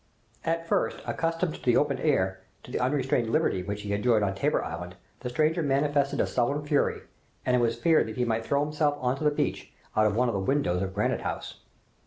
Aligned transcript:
At 0.43 0.67
first, 0.67 0.97
accustomed 1.05 1.53
to 1.53 1.61
the 1.61 1.77
open 1.77 1.99
air, 1.99 2.41
to 2.63 2.71
the 2.71 2.79
unrestrained 2.79 3.29
liberty 3.29 3.61
which 3.61 3.83
he 3.83 3.91
had 3.91 3.99
enjoyed 3.99 4.23
on 4.23 4.33
Tabor 4.33 4.65
Island, 4.65 4.95
the 5.19 5.29
stranger 5.29 5.61
manifested 5.61 6.19
a 6.19 6.25
sullen 6.25 6.65
fury, 6.65 7.01
and 7.45 7.55
it 7.55 7.59
was 7.59 7.75
feared 7.77 8.07
that 8.07 8.17
he 8.17 8.25
might 8.25 8.43
throw 8.43 8.63
himself 8.63 8.97
onto 8.99 9.23
the 9.23 9.29
beach, 9.29 9.71
out 9.95 10.07
of 10.07 10.15
one 10.15 10.27
of 10.27 10.33
the 10.33 10.39
windows 10.39 10.81
of 10.81 10.95
Granite 10.95 11.21
House. 11.21 11.59